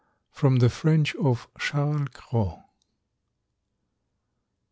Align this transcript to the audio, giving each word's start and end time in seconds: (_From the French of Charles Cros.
(_From 0.35 0.61
the 0.61 0.69
French 0.71 1.13
of 1.17 1.47
Charles 1.59 2.07
Cros. 2.11 2.57